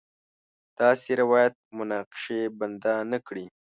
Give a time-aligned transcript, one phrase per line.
[0.79, 3.45] داسې روایت مناقشې بنده نه کړي.